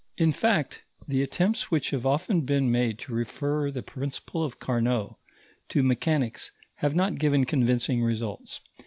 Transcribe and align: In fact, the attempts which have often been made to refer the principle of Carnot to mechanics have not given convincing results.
In 0.17 0.31
fact, 0.31 0.83
the 1.07 1.21
attempts 1.21 1.69
which 1.69 1.91
have 1.91 2.07
often 2.07 2.41
been 2.41 2.71
made 2.71 2.97
to 2.97 3.13
refer 3.13 3.69
the 3.69 3.83
principle 3.83 4.43
of 4.43 4.57
Carnot 4.57 5.13
to 5.69 5.83
mechanics 5.83 6.51
have 6.77 6.95
not 6.95 7.19
given 7.19 7.45
convincing 7.45 8.01
results. 8.01 8.61